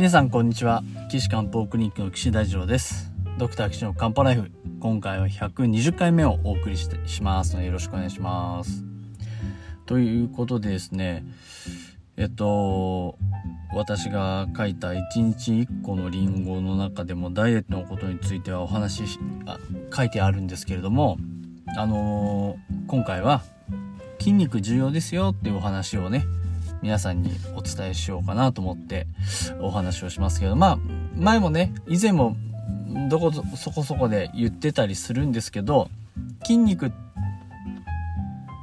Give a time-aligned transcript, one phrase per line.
[0.00, 0.82] 皆さんこんにちは。
[1.10, 3.12] 岸漢方クリニックの岸大二郎です。
[3.36, 4.50] ドクター岸の漢方ライフ。
[4.80, 8.82] 今回は120回目をお送りしてしますのでよろしくお願いします。
[9.84, 11.22] ということでですね
[12.16, 13.18] えっと
[13.74, 19.58] 私が書いた1日1個のリンゴの中でもダイエットのことについてはお話しあ
[19.94, 21.18] 書いてあるんですけれども
[21.76, 23.42] あのー、今回は
[24.18, 26.24] 筋肉重要ですよっていうお話をね
[26.82, 29.06] 皆さんにお伝えしようかなと思って
[29.60, 30.78] お話をしますけどまあ
[31.14, 32.36] 前もね以前も
[33.08, 35.88] どこそこそこで言ってたりするんですけど
[36.42, 36.92] 筋肉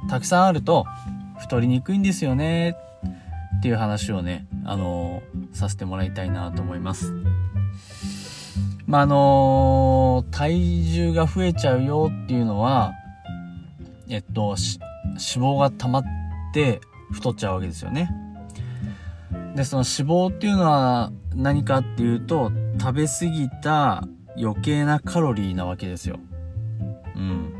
[0.08, 0.86] たくさんあると
[1.38, 2.76] 太りにくいんですよね
[3.58, 7.14] っていう話をねあのー、させてもらいたいなと思います。
[8.86, 12.94] まあ、あのー、体重が増えちゃうよっていうのは、
[14.08, 16.04] えっと、脂肪が溜まっ
[16.54, 16.80] て
[17.12, 18.10] 太っちゃうわけですよね。
[19.54, 24.04] で、その脂肪っていうのは何かっていうと、食べ過ぎた
[24.36, 26.18] 余計なカロリーなわけですよ。
[27.16, 27.52] うん。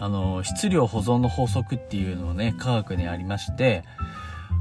[0.00, 3.84] あの、質量保存の法則っていうのをね、科学にありまして、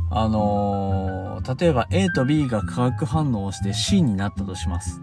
[0.09, 5.01] あのー、例えば A と B が化学反応をして C になったとします。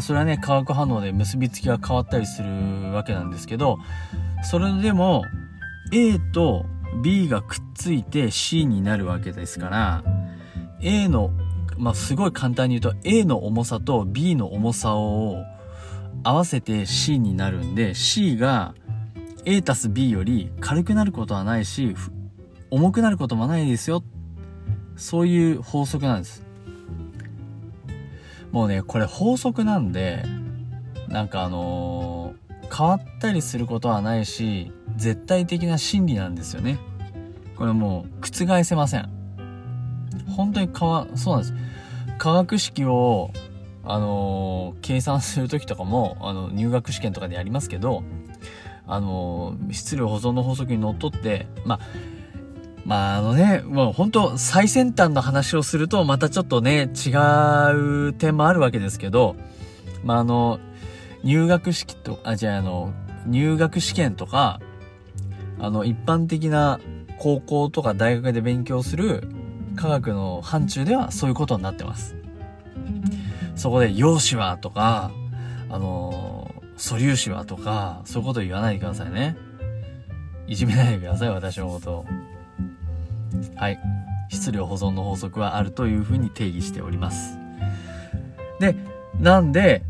[0.00, 3.78] それはね、化学反応で結びつきが変わったりするわけなんですけど、
[4.42, 5.24] それでも
[5.92, 6.66] A と
[7.02, 10.04] B がくっついて C になるわけですから、
[10.80, 11.30] A の、
[11.78, 15.44] まあ、すごい簡単に言うと A の重さと B の重さを
[16.22, 18.74] 合わせて C になるんで、C が
[19.44, 21.94] A たす B より軽くなることはないし、
[22.70, 24.02] 重くなることもないですよ。
[24.96, 26.44] そういう法則なんです。
[28.52, 30.24] もうね、これ法則なんで、
[31.08, 36.78] なんかあのー、変わったりすることはないし、絶対的な真理なんですよね。
[37.56, 39.08] これもう覆せません。
[40.28, 41.54] 本当に変わ、そうなんです。
[42.18, 43.30] 化学式を、
[43.82, 48.02] あのー、計算するときとかも、あの、入学試験とかでやりますけど、
[48.86, 51.80] あのー、質量保存の法則にのっとって、まあ、
[52.84, 57.10] まああのね、もう本当最先端の話をするとまたちょっとね、違
[58.08, 59.36] う点もあるわけですけど、
[60.04, 60.60] まああの、
[61.22, 62.92] 入学式と、あ、じゃああの、
[63.26, 64.60] 入学試験とか、
[65.60, 66.80] あの、一般的な
[67.18, 69.28] 高校とか大学で勉強する
[69.76, 72.16] 科学の範疇ではそういうことになってます。
[73.54, 75.10] そこで、陽子はとか、
[75.68, 79.36] あの、素粒子はとか、そういうこと言わないでくださいね。
[80.46, 82.06] いじめないでください、私のことを。
[83.56, 83.78] はい。
[84.30, 87.38] 質量保存の法則はあるというふうに定義しております。
[88.60, 88.74] で、
[89.18, 89.82] なんで、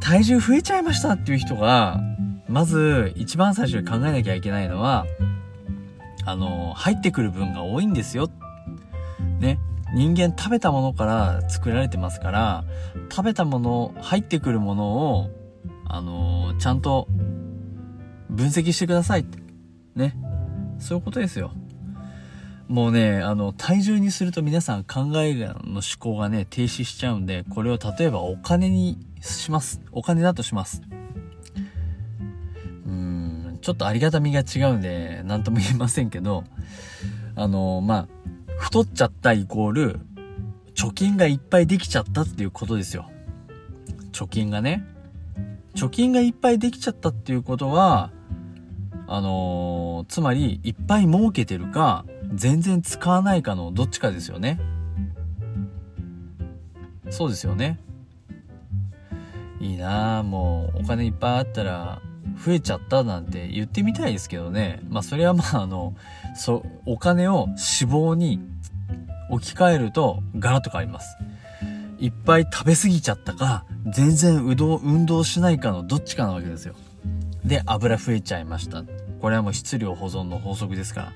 [0.00, 2.00] 体重増えちゃいましたっていう人が、
[2.48, 5.06] まず一番最初に考えなきゃいけないのは、
[6.24, 8.30] あの、入ってくる分が多いんですよ。
[9.38, 9.58] ね。
[9.94, 12.64] 人間食べたものから作られてますから、
[13.10, 15.30] 食べたもの、入ってくるものを、
[15.86, 17.06] あの、ちゃんと
[18.28, 19.38] 分析してくださいって。
[19.94, 20.16] ね。
[20.78, 21.52] そういうことですよ。
[22.68, 29.80] もうね、あの、体重にすると皆さん考えの思考がね、停止しちゃうんで、これを例えばお金にします。
[29.92, 30.82] お金だとします。
[33.68, 36.44] ちょっとありがたみが違うんで、なんとも言えませんけど、
[37.36, 38.08] あの、まあ、
[38.56, 40.00] 太っちゃったイコール、
[40.74, 43.10] 貯金がいっぱいできちゃったっていうことですよ。
[44.12, 44.86] 貯金がね。
[45.74, 48.10] 貯金がいっぱいできちゃったっていうことは、
[49.06, 54.58] あの、つまり、いっぱい儲けてるか、全然使わないかのどっちかですよね。
[57.10, 57.78] そうですよね。
[59.60, 62.00] いいなぁ、もうお金いっぱいあったら
[62.36, 64.80] 増えちゃったなんて言ってみたいですけどね。
[64.88, 65.94] まあそれはまあ あの、
[66.34, 67.56] そ、お金を脂
[67.92, 68.40] 肪に
[69.30, 71.16] 置き換えるとガラッと変わります。
[71.98, 76.74] いっぱい食べ過ぎちゃったか、全然運動、運動しないかのどっちかなわけですよ。
[77.44, 78.84] で、油増えちゃいました。
[79.20, 81.12] これはもう質量保存の法則ですから。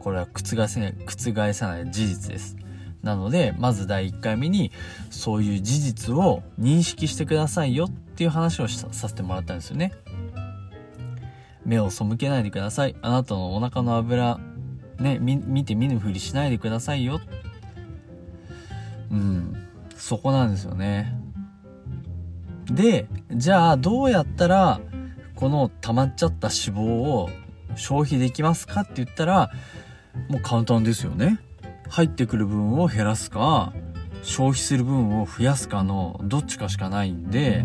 [0.00, 2.56] これは覆せない、覆さない事実です。
[3.02, 4.72] なので、まず第1回目に、
[5.10, 9.92] そういう事実を認識してくださいよっていう話をさせてもらったんですよね。
[11.64, 12.96] 目を背けないでください。
[13.02, 14.38] あなたのお腹の油、
[14.98, 17.20] ね、見て見ぬふりしないでくださいよ。
[19.10, 19.56] うん。
[19.96, 21.16] そこなんですよね。
[22.66, 24.80] で、じゃあどうやったら、
[25.34, 27.30] この溜まっちゃった脂肪を
[27.74, 29.50] 消費できますかって言ったら、
[30.28, 31.38] もう簡単ですよね。
[31.88, 33.72] 入ってくる分を減らすか、
[34.22, 37.64] 消費する分を増やすかのどっちかしかないんで、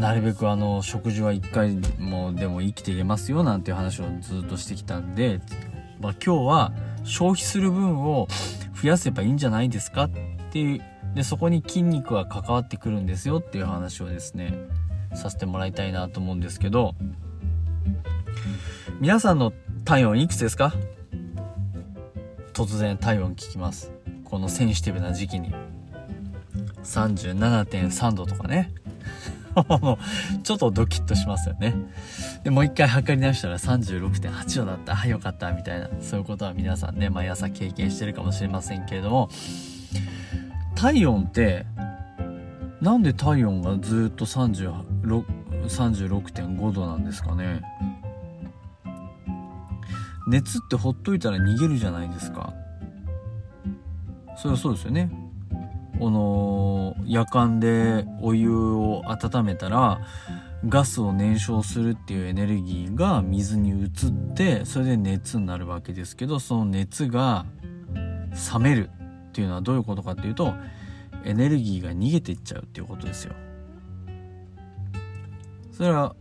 [0.00, 5.42] なるべくあの、食事は一回もでも生きていけますよなんていう話をずっとしてきたんで、
[6.00, 6.72] まあ今日は
[7.04, 8.26] 消費する分を
[8.80, 10.10] 増やせばいいんじゃないですかっ
[10.50, 10.82] ていう
[11.14, 14.54] でそこに筋肉が関わってくるんですよっていう話をですね
[15.12, 16.94] させてもらいたいなと思うんですけど
[19.00, 19.52] 皆さんの
[19.84, 20.72] 体温いくつですか？
[22.54, 23.92] 突然体温聞きます。
[24.24, 25.54] このセンシティブな時期に。
[26.84, 28.72] 37.3度とかね。
[30.42, 31.74] ちょっとドキッとしますよね。
[32.44, 34.98] で、もう一回測り直したら36.8度だった。
[35.00, 35.88] あ、よかった、みたいな。
[36.00, 39.28] そういうことは皆さんね、毎朝経験してるかもしれませんけれども、
[40.74, 41.66] 体温って、
[42.80, 45.24] なんで体温がずっと36
[45.68, 47.60] 36.5度なんですかね？
[50.26, 52.54] 熱ってほっといたら逃げるじゃないですか。
[54.36, 55.10] それはそうですよね。
[56.00, 60.00] この夜間でお湯を温めたら
[60.66, 63.88] ガスを燃焼するっていうエネルギーが水に移っ
[64.34, 67.44] てそれで熱になるわけですけどその熱が
[68.54, 68.88] 冷める
[69.28, 70.54] っていうのはどういうことかっていうと
[71.26, 73.34] エネルギーが逃げていっちゃうっていうことですよ。
[75.72, 76.16] それは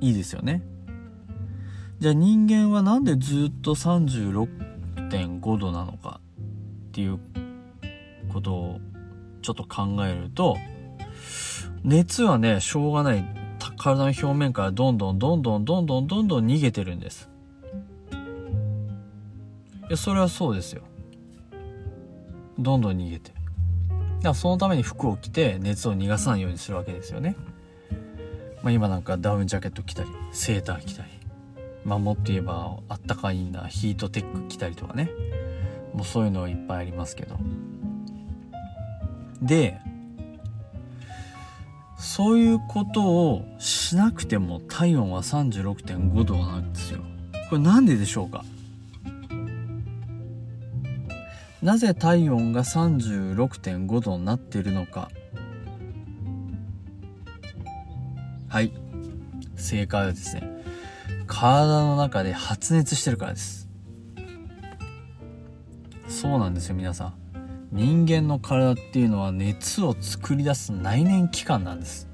[0.00, 0.62] いいですよね。
[2.00, 6.20] じゃあ人間はなんでずっと36.5度なのか
[6.88, 7.18] っていう
[8.28, 8.80] ことを
[9.46, 10.56] ちょっと考えると、
[11.84, 13.24] 熱はね、しょうがない。
[13.78, 17.30] 体の表面からどんどんどんどんどんどんどんどん逃げてるんです。
[19.82, 20.82] いや、それはそうですよ。
[22.58, 23.30] どんどん逃げて。
[23.30, 27.36] だからそのために服を着て熱を逃がさないようにするわけですよね。
[28.64, 31.10] まあ今なんかダウンジャケット着たり、セーター着たり。
[31.84, 35.08] まあもっと言えばあったかいんだ、ヒートテック着たりとかね。
[35.94, 37.38] もうそういうのいっぱいありますけど。
[39.46, 39.78] で、
[41.98, 47.00] そういうことをしなくても体温は36.5度なんですよ。
[47.48, 48.44] これなんででしょうか？
[51.62, 55.10] なぜ体温が36.5度になっているのか。
[58.48, 58.72] はい。
[59.56, 60.48] 正解はですね
[61.26, 63.68] 体の中で発熱してるからです。
[66.08, 67.14] そうなんですよ皆さん。
[67.72, 72.08] 人間の体っていうのは熱を作り出す内燃機関なんです。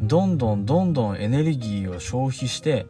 [0.00, 2.86] どんどんどんどんエネルギーを消費して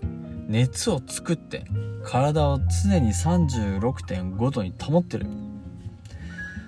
[0.47, 1.65] 熱を作って
[2.05, 5.27] 体を常に36.5度に保ってる。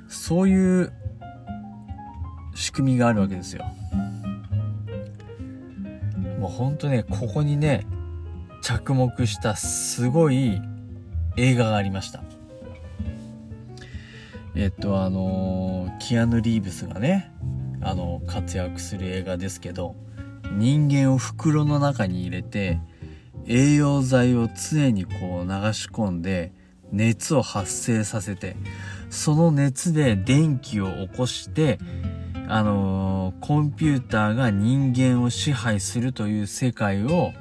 [0.09, 0.93] そういう
[2.55, 3.65] 仕組みがあるわけですよ。
[6.39, 7.87] もうほんとねここにね
[8.63, 10.61] 着目したすごい
[11.37, 12.23] 映画がありました。
[14.55, 17.33] えっとあのキアヌ・リーブスがね
[17.81, 19.97] あの活躍する映画ですけど
[20.53, 22.81] 人間を袋の中に入れて
[23.47, 25.15] 栄養剤を常にこう
[25.45, 26.53] 流し込んで
[26.93, 28.57] 熱を発生させて
[29.11, 31.79] その熱で電気を起こして
[32.49, 37.33] あのー、コンピューターが人間を支配するという世界を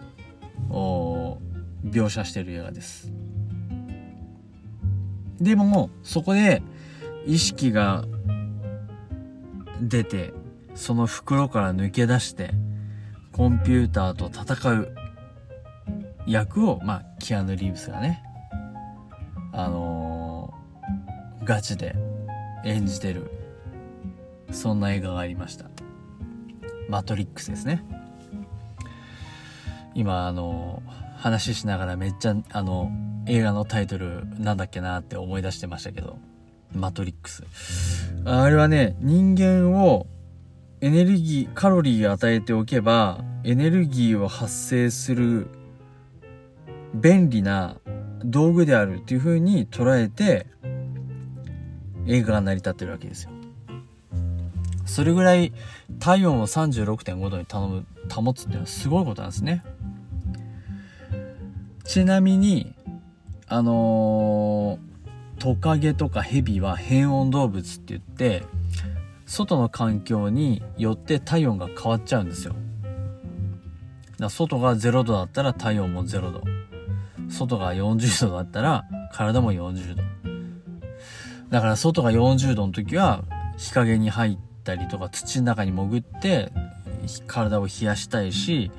[1.83, 3.11] 描写している映画です。
[5.41, 6.61] でもそこで
[7.25, 8.05] 意識が
[9.81, 10.33] 出て
[10.75, 12.51] その袋から抜け出して
[13.31, 14.95] コンピューターと戦う
[16.27, 18.23] 役をまあキアヌ・リーブスがね
[19.53, 21.95] あのー、ガチで
[22.65, 23.31] 演じてる
[24.51, 25.65] そんな映画がありました。
[26.89, 27.83] マトリックスですね。
[29.93, 30.83] 今あの
[31.17, 32.91] 話しながらめっちゃあの
[33.27, 36.17] 映画のタイトルなんだっけなって思い出してましたけど。
[36.73, 37.43] マトリックス。
[38.25, 40.07] あれはね、人間を
[40.79, 45.47] エネルギー、カロリー与えておけば、エネルギーを発生する
[46.93, 47.77] 便利な
[48.23, 50.47] 道具であるっていう風に捉えて、
[52.07, 53.31] 映画が成り立ってるわけですよ。
[54.85, 55.53] それぐらい
[55.99, 59.63] 体温を36.5度に頼む、保つっていうのはすごいことなんですね。
[61.83, 62.73] ちなみに、
[63.47, 64.90] あのー
[65.41, 68.43] トカゲとかヘビは変温動物って言って、
[69.25, 72.53] 外の環境によって体温が変わっちゃうんですよ。
[74.19, 76.43] だ外が0度だったら体温も0度。
[77.27, 80.03] 外が40度だったら体も40度。
[81.49, 83.23] だから外が40度の時は
[83.57, 86.51] 日陰に入ったりとか土の中に潜って
[87.25, 88.71] 体を冷やしたいし、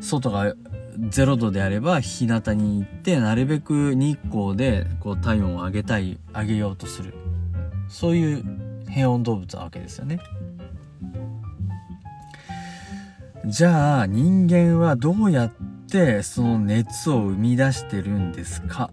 [0.00, 0.54] 外が
[0.98, 7.14] 0度であれば日向に行ってなるべく日光でこう体温を上げたい上げようとする
[7.88, 8.44] そういう
[8.88, 10.18] 変温動物なわけですよね
[13.46, 15.52] じゃあ人間はどうやっ
[15.90, 18.90] てその熱を生み出してるんですか？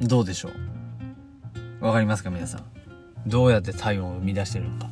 [0.00, 0.50] どうでしょ
[1.80, 1.84] う？
[1.84, 2.62] わかりますか皆さん？
[3.26, 4.88] どうやって体温を生み出してるのか。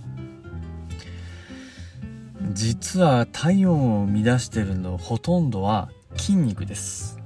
[2.54, 7.18] 実は体温を生み出してるのほとんどは筋肉です。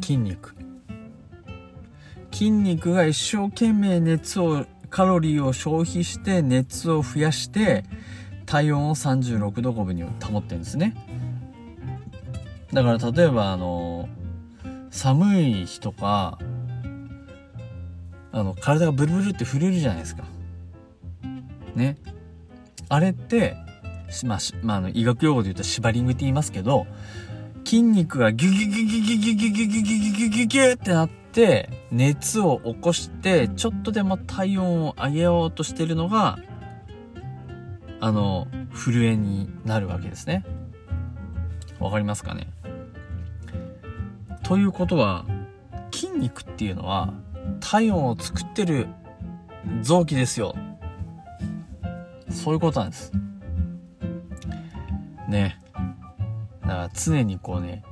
[0.00, 0.54] 筋肉。
[2.32, 7.84] 筋肉が一生懸命熱を、カロリーを消費して熱を増やして
[8.46, 10.94] 体温を36度5分に保ってるんですね。
[12.72, 14.08] だから例えばあの、
[14.90, 16.38] 寒い日とか、
[18.32, 20.24] あの、体がブルブルって震えるじゃないですか。
[21.74, 21.96] ね。
[22.88, 23.56] あれって、
[24.24, 26.86] まあ、まあ、の、医学用語で言うとシバリングって言いますけど、
[27.64, 36.38] 筋肉がギュギュギュギュギュギュギュギュギュギュギュギュギュギュってなって、熱を起こして、ちょっとでも体温を上げようとしてるのが、
[38.00, 40.44] あの、震えになるわけですね。
[41.80, 42.48] わかりますかね
[44.44, 45.26] ということは、
[45.92, 47.12] 筋肉っていうのは、
[47.60, 48.86] 体温を作ってる
[49.82, 50.54] 臓器ですよ。
[52.30, 53.12] そういうことなんです。
[55.28, 55.60] ね。
[56.62, 57.84] だから常にこうね、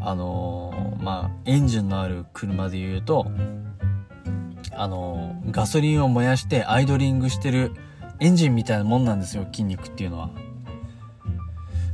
[0.00, 3.26] あのー、まあ、エンジンのある車で言うと、
[4.72, 7.72] あのー、ガソリンを燃やしてアイドリングしてる
[8.20, 10.30] エンジンみたいなもんなんですよ、筋肉っていうのは。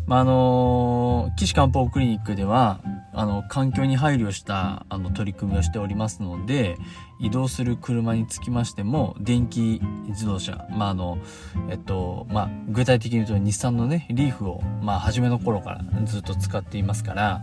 [0.07, 2.81] まあ、あのー、岸漢方クリニックでは、
[3.13, 6.77] あの、環境に配慮した、あの、取り組みをしておりますので、
[7.19, 11.19] 移動する車につきましても、電気自動車、まあ、あの、
[11.69, 17.43] えっと、まあ、具体的に言うと日産のね、リーフを、まあ、初めの頃からずっと使っていますから、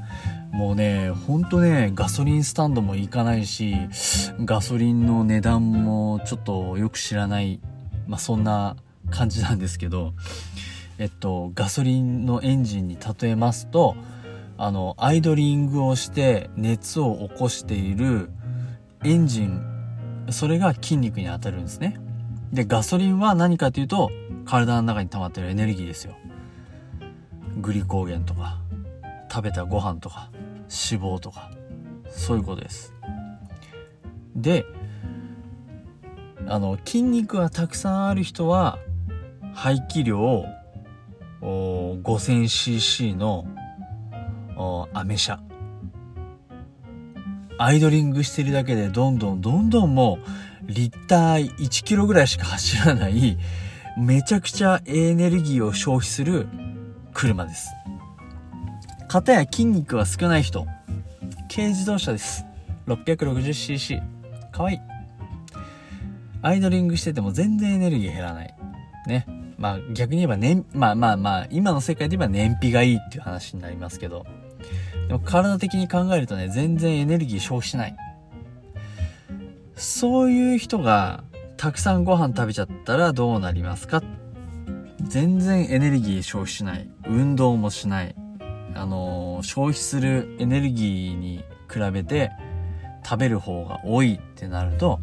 [0.52, 3.76] もうね、ほんとね、ガソリンスタンドも行かないし、
[4.46, 7.60] ガソリンの値段もちょっとよく知らない、
[8.08, 8.78] まあ、そんな
[9.10, 10.14] 感じなんですけど、
[10.98, 13.96] えっと、ガソリンのエンジンに例えますと、
[14.58, 18.30] あの、アイドリングをして熱を起こしている
[19.04, 19.62] エンジン、
[20.32, 22.00] それが筋肉に当たるんですね。
[22.52, 24.10] で、ガソリンは何かというと、
[24.46, 26.18] 体の中に溜まってるエネルギーですよ。
[27.58, 28.60] グリコーゲンとか、
[29.32, 31.52] 食べたご飯とか、脂肪とか、
[32.10, 32.94] そういうことです。
[34.36, 34.66] で、
[36.48, 38.80] あの、筋肉がたくさんある人は、
[39.54, 40.46] 排気量
[41.42, 43.46] 5000cc の
[44.94, 45.40] アメ車。
[47.60, 50.20] アイドリングしてるだけでどんどんどんどんも
[50.68, 53.38] うリッター1キロぐらいしか走らない
[53.98, 56.48] めちゃくちゃエネルギーを消費する
[57.14, 57.72] 車です。
[59.08, 60.68] 型や筋肉は少ない人。
[61.54, 62.46] 軽自動車です。
[62.88, 64.02] 660cc。
[64.52, 64.80] かわいい。
[66.42, 68.56] アイドリングしてても全然エネルギー減らない。
[69.08, 69.26] ね。
[69.58, 74.26] まあ逆に言えば燃、まあまあまあ、今の世界で言えば燃費がいいっていう話になりますけど、
[75.08, 77.96] でも体的に考えるとね、全然エネルギー消費しない。
[79.76, 81.24] そういう人が
[81.56, 84.04] たくさんご飯食べちゃったらどうなりますか？
[85.04, 86.90] 全然エネルギー消費しない。
[87.08, 88.16] 運動もしない。
[88.76, 92.32] あのー、消費するエネルギーに比べて
[93.04, 95.00] 食べる方が多いってなると、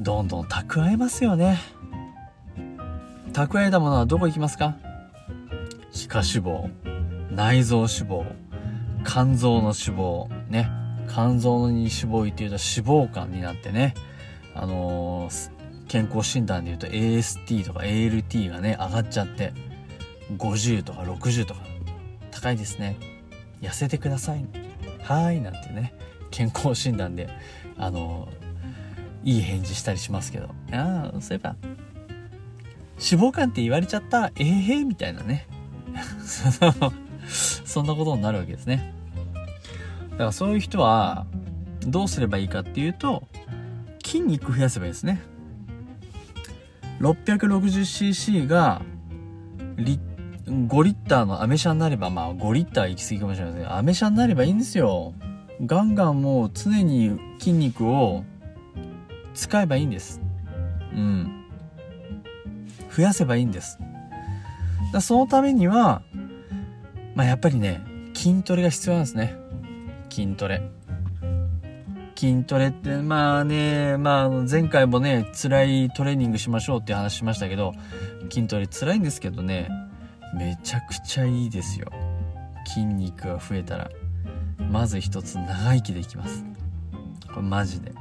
[0.00, 1.58] どんどん蓄えますよね。
[3.32, 4.76] 蓄えたものはどこ行きますか？
[5.90, 6.70] 皮下脂肪、
[7.34, 8.24] 内臓脂肪、
[9.10, 10.70] 肝臓の脂肪、ね。
[11.08, 13.94] 肝臓に脂肪いっていうと脂肪肝になってね、
[14.54, 15.50] あのー、
[15.88, 19.54] 健康診断で言うと AST とか ALT がね、上がっちゃって、
[20.36, 21.60] 50とか60とか、
[22.30, 22.98] 高いですね。
[23.62, 24.44] 痩せてください。
[25.02, 25.94] はい、なんてね、
[26.30, 27.30] 健康診断で、
[27.78, 31.56] あのー、いい返事したりしますけど、ああ、そういえば、
[33.00, 35.46] 脂肪肝って言われちゃった、ええー、みたいなね。
[37.64, 38.97] そんなことになるわけですね。
[40.18, 41.26] だからそういう人は、
[41.86, 43.22] どうすればいいかっていうと、
[44.04, 45.22] 筋肉増やせばいいですね。
[46.98, 48.82] 660cc が、
[49.76, 55.14] 5リッターのアメ車になれば、まあ5リッター行き過ぎかもしれませんアメ車になればいいんですよ。
[55.64, 58.24] ガンガンもう常に筋肉を
[59.34, 60.20] 使えばいいんです。
[60.92, 61.44] うん。
[62.90, 63.78] 増やせばいいんです。
[64.92, 66.02] だそのためには、
[67.14, 67.80] まあ、やっぱりね、
[68.14, 69.36] 筋トレが必要なんですね。
[70.10, 70.62] 筋トレ。
[72.16, 77.72] 筋トレって、まあね、まあ前回もね、辛いトレーニングしましょうって話しましたけど、
[78.30, 79.68] 筋トレ辛いんですけどね、
[80.34, 81.90] めちゃくちゃいいですよ。
[82.66, 83.90] 筋肉が増えたら。
[84.70, 86.44] まず一つ長生きできます。
[87.32, 87.92] これマジで。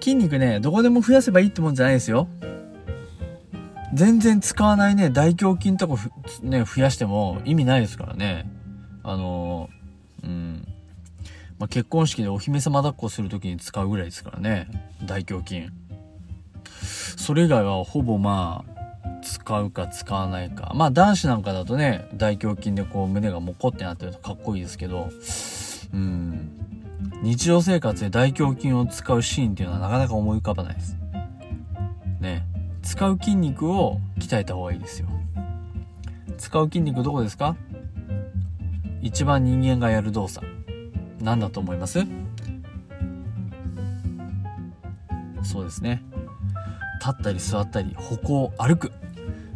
[0.00, 2.28] 筋肉ね、どこでも増やせばいいってもんじゃないですよ。
[3.94, 5.96] 全然使わないね、大胸筋とか
[6.42, 8.53] ね、増やしても意味ないですからね。
[9.04, 9.70] あの
[10.22, 10.66] うん。
[11.58, 14.66] まあ、結婚式でお姫様抱っこする時に使うぐらいですからね。
[15.04, 15.68] 大胸筋。
[17.16, 20.72] それ以外はほぼまあ、使うか使わないか。
[20.74, 25.10] まあ男子なんかだとね、大胸筋でこう胸がモコってなってるとかっこいいですけど、
[25.92, 26.50] うん。
[27.22, 30.96] 日常生活で大胸筋を使うシーンっていうのはなかなか思い浮かばないです。
[32.20, 32.44] ね。
[32.82, 35.08] 使う筋肉を鍛えた方がいいですよ。
[36.36, 37.56] 使う筋肉どこですか？
[39.04, 40.46] 一番人間がやる動作。
[41.20, 42.06] 何だと思います？
[45.42, 46.02] そうですね。
[47.00, 48.92] 立ったり座ったり、歩行、歩く。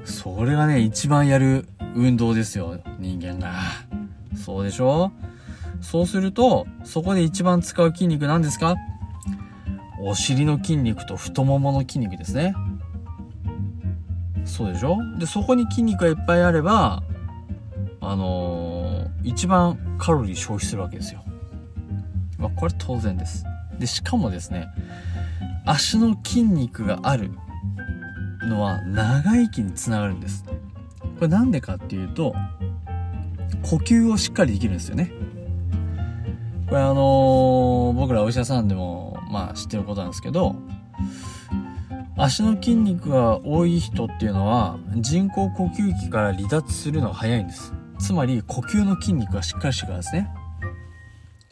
[0.04, 3.54] それがね、一番やる運動ですよ、人間が。
[4.36, 5.12] そうでしょ？
[5.80, 8.76] そうすると、そこで一番使う筋肉何ですか？
[10.02, 12.54] お尻の筋肉と太ももの筋肉ですね。
[14.44, 14.98] そうでしょ？
[15.18, 17.02] で、そこに筋肉がいっぱいあれば、
[18.00, 18.67] あのー、
[19.28, 21.22] 一番カロリー消費するわけですよ。
[22.38, 23.44] まあ、これ当然です。
[23.78, 24.68] で、しかもですね、
[25.66, 27.30] 足の筋肉がある
[28.42, 30.44] のは長生きにつながるんです。
[30.46, 30.54] こ
[31.22, 32.34] れなんでかっていうと、
[33.62, 35.12] 呼吸をしっかりできるんですよね。
[36.66, 40.56] これあのー、僕らお医者さんでも、まあ知ってることなんですけど、
[42.16, 47.74] 足の筋肉が多い人っていうのは人工呼吸器から離脱するのが早いんです。
[47.98, 50.28] つまり呼吸の筋肉がしっかりしてからですね。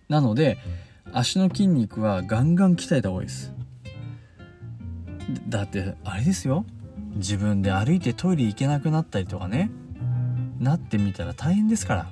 [0.08, 0.58] なので、
[1.12, 3.52] 足の筋肉はガンガン鍛えた方がいいです。
[5.48, 6.64] だって、あれですよ。
[7.16, 9.70] 自分で歩いてトイレ行けなくなったりとかね。
[10.58, 12.10] なってみたら大変ですから。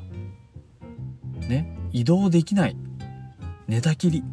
[1.49, 1.77] ね。
[1.93, 2.77] 移動できない。
[3.69, 4.25] 寝たきり。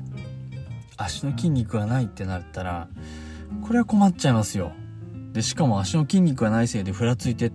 [0.97, 2.87] 足の筋肉がないってなったら、
[3.61, 4.71] これは困っちゃいますよ。
[5.33, 7.51] で、しかも足の筋肉がないせいでふらついて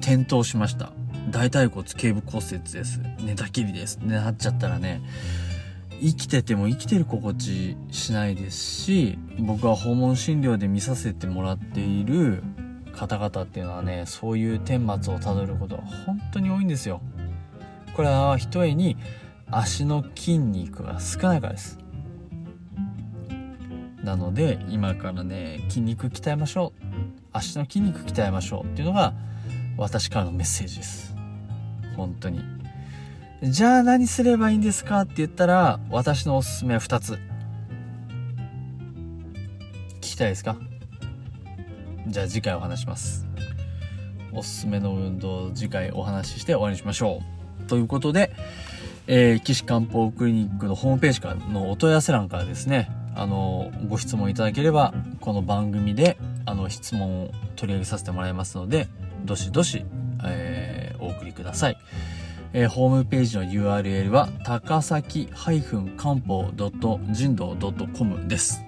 [0.00, 0.92] 転倒しました。
[1.30, 3.00] 大腿骨頸部骨折です。
[3.20, 3.98] 寝たきりです。
[3.98, 5.02] ってなっちゃったらね、
[6.00, 12.42] 生きてても生きてる心地しないですし、僕は訪問診療で見させてもらっている
[12.94, 17.00] 方々っていうのはね、そういう顛末をたどることは本当に多いんですよ。
[17.94, 18.96] これは一重に
[19.50, 21.82] 足の筋肉が少ないからです。
[24.02, 26.82] なので今からね筋肉鍛えましょう
[27.32, 29.14] 足の筋肉鍛えましょうっていうのが
[29.76, 31.11] 私からのメッセージです
[31.96, 32.40] 本当に。
[33.42, 37.18] じゃあ何すればいいんですかって言ったら私のおすすめは2つ。
[39.94, 40.56] 聞きたいですか？
[42.06, 43.26] じゃあ次回お話します。
[44.32, 47.20] おすすめの運動次回お話しして終わりにしましょ
[47.60, 47.64] う。
[47.64, 48.32] ということで、
[49.06, 58.88] えー、岸漢方クリニックのホームページからのお問い合わせ欄からですねあの、ご質問いただければ、この番組で、あの、質問を取り上げさせてもらいますので、
[59.24, 59.84] どしどし、
[60.24, 60.61] えー、
[61.02, 61.78] お送りください。
[62.52, 65.58] えー、ホームページの URL は、高崎漢
[66.16, 66.52] 方
[67.10, 67.56] 人道
[67.96, 68.62] .com です。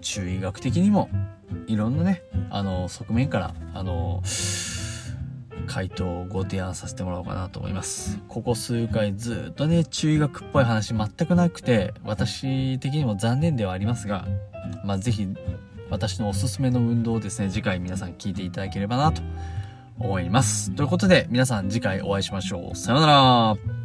[0.00, 1.08] 中医学的にも
[1.66, 4.22] いろんなねあの側面からあの
[5.66, 8.20] 回答をご提案させてもらおうかなと思います。
[8.28, 14.26] ここ数回ずっとね中学っぽい話全くなくて私的にも残念ではありますが
[14.84, 15.28] まあ是非
[15.90, 19.22] 私のおすすめの運動をですね次回皆さん聞いていただければなと
[19.98, 20.70] 思います。
[20.72, 22.76] ということで皆さん次回お会いしましょう。
[22.76, 23.75] さようなら。